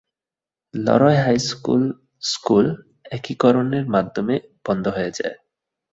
Leroy 0.73 1.19
high 1.23 1.37
school 1.49 1.83
school 2.23 2.65
একীকরণের 3.11 3.85
মাধ্যমে 3.87 4.35
বন্ধ 4.65 4.85
হয়ে 4.87 5.11
যায়। 5.17 5.35